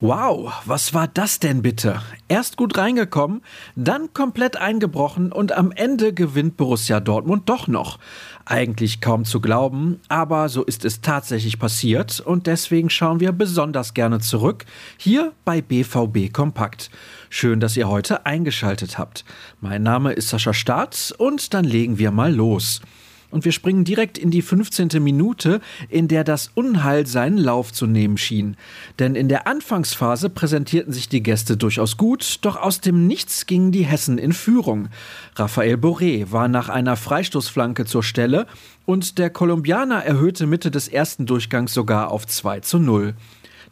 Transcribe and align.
Wow, 0.00 0.52
was 0.64 0.94
war 0.94 1.08
das 1.08 1.40
denn 1.40 1.60
bitte? 1.60 2.00
Erst 2.28 2.56
gut 2.56 2.78
reingekommen, 2.78 3.42
dann 3.74 4.12
komplett 4.12 4.56
eingebrochen 4.56 5.32
und 5.32 5.50
am 5.50 5.72
Ende 5.72 6.14
gewinnt 6.14 6.56
Borussia 6.56 7.00
Dortmund 7.00 7.48
doch 7.48 7.66
noch. 7.66 7.98
Eigentlich 8.44 9.00
kaum 9.00 9.24
zu 9.24 9.40
glauben, 9.40 9.98
aber 10.08 10.48
so 10.50 10.62
ist 10.62 10.84
es 10.84 11.00
tatsächlich 11.00 11.58
passiert 11.58 12.20
und 12.20 12.46
deswegen 12.46 12.90
schauen 12.90 13.18
wir 13.18 13.32
besonders 13.32 13.92
gerne 13.92 14.20
zurück 14.20 14.66
hier 14.98 15.32
bei 15.44 15.60
BVB 15.60 16.32
Kompakt. 16.32 16.92
Schön, 17.28 17.58
dass 17.58 17.76
ihr 17.76 17.88
heute 17.88 18.24
eingeschaltet 18.24 18.98
habt. 18.98 19.24
Mein 19.60 19.82
Name 19.82 20.12
ist 20.12 20.28
Sascha 20.28 20.54
Staats 20.54 21.10
und 21.10 21.54
dann 21.54 21.64
legen 21.64 21.98
wir 21.98 22.12
mal 22.12 22.32
los. 22.32 22.82
Und 23.30 23.44
wir 23.44 23.52
springen 23.52 23.84
direkt 23.84 24.16
in 24.16 24.30
die 24.30 24.40
15. 24.40 24.88
Minute, 25.02 25.60
in 25.90 26.08
der 26.08 26.24
das 26.24 26.50
Unheil 26.54 27.06
seinen 27.06 27.36
Lauf 27.36 27.72
zu 27.72 27.86
nehmen 27.86 28.16
schien. 28.16 28.56
Denn 28.98 29.14
in 29.14 29.28
der 29.28 29.46
Anfangsphase 29.46 30.30
präsentierten 30.30 30.92
sich 30.92 31.08
die 31.08 31.22
Gäste 31.22 31.56
durchaus 31.56 31.98
gut, 31.98 32.38
doch 32.42 32.56
aus 32.56 32.80
dem 32.80 33.06
Nichts 33.06 33.46
gingen 33.46 33.70
die 33.70 33.84
Hessen 33.84 34.16
in 34.16 34.32
Führung. 34.32 34.88
Raphael 35.36 35.76
Boré 35.76 36.32
war 36.32 36.48
nach 36.48 36.70
einer 36.70 36.96
Freistoßflanke 36.96 37.84
zur 37.84 38.02
Stelle 38.02 38.46
und 38.86 39.18
der 39.18 39.28
Kolumbianer 39.28 40.02
erhöhte 40.04 40.46
Mitte 40.46 40.70
des 40.70 40.88
ersten 40.88 41.26
Durchgangs 41.26 41.74
sogar 41.74 42.10
auf 42.10 42.26
2 42.26 42.60
zu 42.60 42.78
0. 42.78 43.14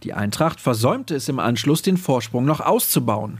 Die 0.02 0.12
Eintracht 0.12 0.61
versäumte 0.61 1.14
es 1.14 1.28
im 1.28 1.38
Anschluss, 1.38 1.83
den 1.83 1.97
Vorsprung 1.97 2.45
noch 2.45 2.61
auszubauen. 2.61 3.38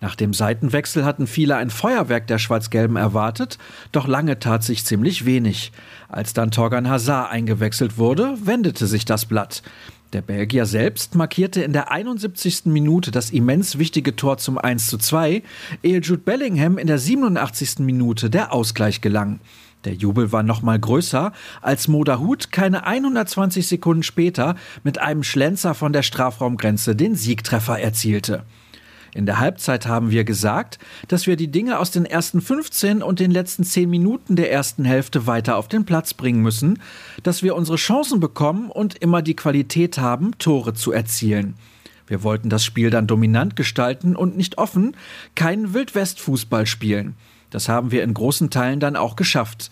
Nach 0.00 0.14
dem 0.14 0.32
Seitenwechsel 0.32 1.04
hatten 1.04 1.26
viele 1.26 1.56
ein 1.56 1.70
Feuerwerk 1.70 2.28
der 2.28 2.38
Schwarz-Gelben 2.38 2.96
erwartet, 2.96 3.58
doch 3.90 4.06
lange 4.06 4.38
tat 4.38 4.62
sich 4.62 4.84
ziemlich 4.84 5.24
wenig. 5.24 5.72
Als 6.08 6.34
dann 6.34 6.52
Torgan 6.52 6.88
Hazard 6.88 7.32
eingewechselt 7.32 7.98
wurde, 7.98 8.36
wendete 8.44 8.86
sich 8.86 9.04
das 9.04 9.26
Blatt. 9.26 9.62
Der 10.12 10.22
Belgier 10.22 10.64
selbst 10.64 11.16
markierte 11.16 11.62
in 11.62 11.72
der 11.72 11.90
71. 11.90 12.66
Minute 12.66 13.10
das 13.10 13.30
immens 13.30 13.76
wichtige 13.78 14.16
Tor 14.16 14.38
zum 14.38 14.56
1 14.56 14.86
zu 14.86 14.98
2, 14.98 15.42
ehe 15.82 16.00
Jude 16.00 16.22
Bellingham 16.22 16.78
in 16.78 16.86
der 16.86 16.98
87. 16.98 17.80
Minute 17.80 18.30
der 18.30 18.52
Ausgleich 18.52 19.00
gelang. 19.00 19.40
Der 19.84 19.94
Jubel 19.94 20.32
war 20.32 20.42
noch 20.42 20.62
mal 20.62 20.78
größer, 20.78 21.32
als 21.60 21.88
Modahut 21.88 22.52
keine 22.52 22.86
120 22.86 23.66
Sekunden 23.66 24.02
später 24.02 24.56
mit 24.82 24.98
einem 24.98 25.24
Schlenzer 25.24 25.74
von 25.74 25.92
der 25.92 26.02
Strafraumgrenze 26.02 26.96
den 26.96 27.14
Siegtreffer 27.14 27.78
erzielte. 27.78 28.44
In 29.14 29.26
der 29.26 29.38
Halbzeit 29.38 29.86
haben 29.86 30.10
wir 30.10 30.24
gesagt, 30.24 30.78
dass 31.08 31.26
wir 31.26 31.36
die 31.36 31.50
Dinge 31.50 31.78
aus 31.78 31.90
den 31.90 32.04
ersten 32.04 32.40
15 32.40 33.02
und 33.02 33.20
den 33.20 33.30
letzten 33.30 33.64
10 33.64 33.88
Minuten 33.88 34.36
der 34.36 34.52
ersten 34.52 34.84
Hälfte 34.84 35.26
weiter 35.26 35.56
auf 35.56 35.68
den 35.68 35.84
Platz 35.84 36.14
bringen 36.14 36.42
müssen, 36.42 36.80
dass 37.22 37.42
wir 37.42 37.56
unsere 37.56 37.76
Chancen 37.76 38.20
bekommen 38.20 38.70
und 38.70 38.96
immer 38.98 39.22
die 39.22 39.36
Qualität 39.36 39.98
haben, 39.98 40.36
Tore 40.38 40.74
zu 40.74 40.92
erzielen. 40.92 41.54
Wir 42.06 42.22
wollten 42.22 42.48
das 42.48 42.64
Spiel 42.64 42.90
dann 42.90 43.06
dominant 43.06 43.54
gestalten 43.54 44.16
und 44.16 44.36
nicht 44.36 44.58
offen, 44.58 44.96
keinen 45.34 45.74
Wildwest-Fußball 45.74 46.66
spielen. 46.66 47.14
Das 47.50 47.68
haben 47.68 47.90
wir 47.90 48.02
in 48.02 48.14
großen 48.14 48.50
Teilen 48.50 48.80
dann 48.80 48.96
auch 48.96 49.16
geschafft. 49.16 49.70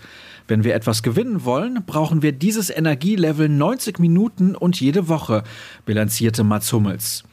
Wenn 0.48 0.64
wir 0.64 0.74
etwas 0.74 1.02
gewinnen 1.02 1.44
wollen, 1.44 1.82
brauchen 1.84 2.22
wir 2.22 2.32
dieses 2.32 2.70
Energielevel 2.70 3.48
90 3.48 3.98
Minuten 3.98 4.54
und 4.54 4.80
jede 4.80 5.08
Woche, 5.08 5.42
bilanzierte 5.84 6.44
Mats 6.44 6.72
Hummels. 6.72 7.24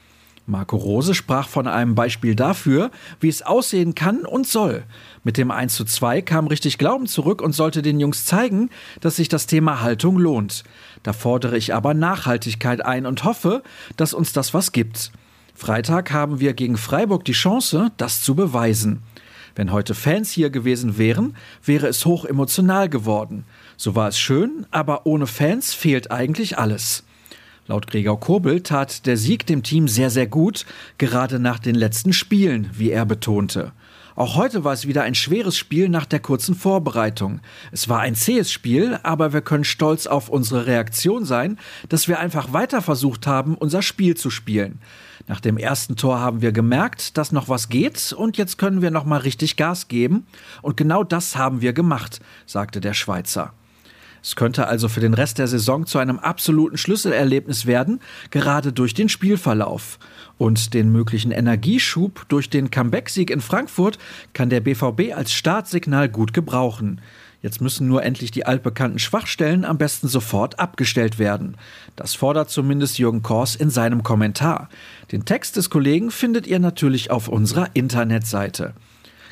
Marco 0.45 0.75
Rose 0.75 1.13
sprach 1.13 1.47
von 1.47 1.67
einem 1.67 1.95
Beispiel 1.95 2.35
dafür, 2.35 2.91
wie 3.21 3.29
es 3.29 3.43
aussehen 3.43 3.95
kann 3.95 4.25
und 4.25 4.45
soll. 4.45 4.83
Mit 5.23 5.37
dem 5.37 5.51
1 5.51 5.73
zu 5.73 5.85
2 5.85 6.21
kam 6.21 6.47
richtig 6.47 6.77
Glauben 6.77 7.07
zurück 7.07 7.41
und 7.41 7.53
sollte 7.53 7.81
den 7.81 7.99
Jungs 7.99 8.25
zeigen, 8.25 8.69
dass 8.99 9.15
sich 9.15 9.29
das 9.29 9.47
Thema 9.47 9.81
Haltung 9.81 10.17
lohnt. 10.17 10.65
Da 11.01 11.13
fordere 11.13 11.57
ich 11.57 11.73
aber 11.73 11.93
Nachhaltigkeit 11.93 12.85
ein 12.85 13.05
und 13.05 13.23
hoffe, 13.23 13.63
dass 13.95 14.13
uns 14.13 14.33
das 14.33 14.53
was 14.53 14.73
gibt. 14.73 15.11
Freitag 15.55 16.11
haben 16.11 16.41
wir 16.41 16.53
gegen 16.53 16.75
Freiburg 16.75 17.23
die 17.23 17.31
Chance, 17.31 17.91
das 17.95 18.21
zu 18.21 18.35
beweisen. 18.35 19.01
Wenn 19.55 19.71
heute 19.71 19.93
Fans 19.93 20.31
hier 20.31 20.49
gewesen 20.49 20.97
wären, 20.97 21.37
wäre 21.63 21.87
es 21.87 22.05
hoch 22.05 22.25
emotional 22.25 22.89
geworden. 22.89 23.45
So 23.77 23.95
war 23.95 24.09
es 24.09 24.19
schön, 24.19 24.65
aber 24.71 25.05
ohne 25.05 25.27
Fans 25.27 25.73
fehlt 25.73 26.11
eigentlich 26.11 26.57
alles. 26.57 27.05
Laut 27.65 27.87
Gregor 27.87 28.19
Kobel 28.19 28.61
tat 28.61 29.05
der 29.05 29.15
Sieg 29.15 29.47
dem 29.47 29.63
Team 29.63 29.87
sehr, 29.87 30.09
sehr 30.09 30.27
gut, 30.27 30.65
gerade 30.97 31.39
nach 31.39 31.59
den 31.59 31.75
letzten 31.75 32.11
Spielen, 32.11 32.69
wie 32.73 32.91
er 32.91 33.05
betonte. 33.05 33.71
Auch 34.15 34.35
heute 34.35 34.65
war 34.65 34.73
es 34.73 34.85
wieder 34.85 35.03
ein 35.03 35.15
schweres 35.15 35.57
Spiel 35.57 35.87
nach 35.87 36.05
der 36.05 36.19
kurzen 36.19 36.55
Vorbereitung. 36.55 37.39
Es 37.71 37.87
war 37.87 38.01
ein 38.01 38.15
zähes 38.15 38.51
Spiel, 38.51 38.99
aber 39.01 39.31
wir 39.31 39.41
können 39.41 39.63
stolz 39.63 40.07
auf 40.07 40.27
unsere 40.27 40.67
Reaktion 40.67 41.23
sein, 41.23 41.57
dass 41.87 42.09
wir 42.09 42.19
einfach 42.19 42.51
weiter 42.51 42.81
versucht 42.81 43.27
haben, 43.27 43.55
unser 43.55 43.81
Spiel 43.81 44.15
zu 44.15 44.29
spielen. 44.29 44.79
Nach 45.27 45.39
dem 45.39 45.57
ersten 45.57 45.95
Tor 45.95 46.19
haben 46.19 46.41
wir 46.41 46.51
gemerkt, 46.51 47.17
dass 47.17 47.31
noch 47.31 47.47
was 47.47 47.69
geht 47.69 48.11
und 48.11 48.37
jetzt 48.37 48.57
können 48.57 48.81
wir 48.81 48.91
noch 48.91 49.05
mal 49.05 49.21
richtig 49.21 49.55
Gas 49.55 49.87
geben 49.87 50.27
und 50.61 50.75
genau 50.75 51.05
das 51.05 51.37
haben 51.37 51.61
wir 51.61 51.71
gemacht, 51.71 52.19
sagte 52.45 52.81
der 52.81 52.93
Schweizer. 52.93 53.53
Es 54.23 54.37
könnte 54.37 54.67
also 54.67 54.87
für 54.87 55.01
den 55.01 55.13
Rest 55.13 55.37
der 55.37 55.47
Saison 55.47 55.85
zu 55.85 55.99
einem 55.99 56.17
absoluten 56.17 56.77
Schlüsselerlebnis 56.77 57.65
werden, 57.65 57.99
gerade 58.31 58.71
durch 58.71 58.93
den 58.93 59.09
Spielverlauf. 59.09 59.99
Und 60.37 60.73
den 60.73 60.93
möglichen 60.93 61.31
Energieschub 61.31 62.25
durch 62.29 62.49
den 62.49 62.71
Comeback-Sieg 62.71 63.29
in 63.29 63.41
Frankfurt 63.41 63.99
kann 64.31 64.49
der 64.49 64.61
BVB 64.61 65.13
als 65.13 65.33
Startsignal 65.33 66.07
gut 66.07 66.33
gebrauchen. 66.33 67.01
Jetzt 67.41 67.59
müssen 67.59 67.89
nur 67.89 68.03
endlich 68.03 68.31
die 68.31 68.45
altbekannten 68.45 68.99
Schwachstellen 68.99 69.65
am 69.65 69.77
besten 69.77 70.07
sofort 70.07 70.57
abgestellt 70.57 71.19
werden. 71.19 71.57
Das 71.97 72.15
fordert 72.15 72.49
zumindest 72.49 72.97
Jürgen 72.97 73.23
Kors 73.23 73.57
in 73.57 73.69
seinem 73.69 74.03
Kommentar. 74.03 74.69
Den 75.11 75.25
Text 75.25 75.57
des 75.57 75.69
Kollegen 75.69 76.09
findet 76.09 76.47
ihr 76.47 76.59
natürlich 76.59 77.11
auf 77.11 77.27
unserer 77.27 77.67
Internetseite 77.73 78.73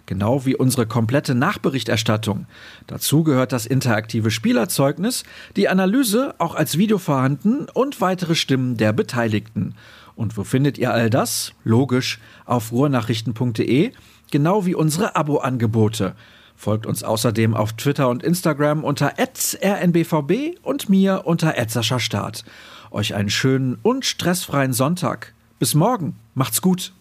genau 0.06 0.46
wie 0.46 0.56
unsere 0.56 0.86
komplette 0.86 1.36
Nachberichterstattung. 1.36 2.46
Dazu 2.88 3.24
gehört 3.24 3.52
das 3.52 3.66
interaktive 3.66 4.32
Spielerzeugnis, 4.32 5.24
die 5.56 5.70
Analyse 5.70 6.36
auch 6.38 6.56
als 6.56 6.78
Video 6.78 6.98
vorhanden 6.98 7.68
und 7.74 8.02
weitere 8.02 8.36
Stimmen 8.36 8.78
der 8.78 8.94
Beteiligten. 8.94 9.76
Und 10.16 10.38
wo 10.38 10.44
findet 10.44 10.78
ihr 10.78 10.94
all 10.94 11.10
das? 11.10 11.54
Logisch 11.64 12.20
auf 12.46 12.72
ruhrnachrichten.de, 12.72 13.92
genau 14.32 14.66
wie 14.66 14.76
unsere 14.76 15.16
Abo-Angebote. 15.16 16.16
Folgt 16.56 16.86
uns 16.86 17.04
außerdem 17.04 17.56
auf 17.56 17.74
Twitter 17.74 18.08
und 18.08 18.22
Instagram 18.22 18.84
unter 18.84 19.14
rnbvb 19.18 20.60
und 20.62 20.90
mir 20.90 21.24
unter 21.26 21.56
Start. 21.82 22.46
Euch 22.92 23.16
einen 23.16 23.30
schönen 23.30 23.80
und 23.82 24.06
stressfreien 24.06 24.74
Sonntag. 24.74 25.34
Bis 25.58 25.74
morgen. 25.74 26.18
Macht's 26.36 26.62
gut. 26.62 26.94